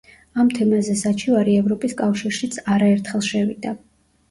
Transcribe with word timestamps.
ამ 0.43 0.47
თემაზე 0.53 0.95
საჩივარი 1.01 1.53
ევროპის 1.63 1.95
კავშირშიც 2.01 2.59
არაერთხელ 2.79 3.27
შევიდა. 3.31 3.79